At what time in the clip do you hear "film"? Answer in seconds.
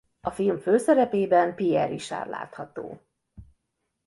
0.31-0.57